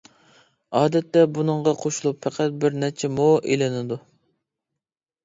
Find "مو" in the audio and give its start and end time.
3.19-3.29